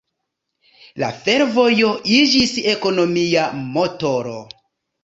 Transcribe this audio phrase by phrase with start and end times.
[1.03, 3.47] La fervojo iĝis ekonomia
[3.79, 4.39] motoro.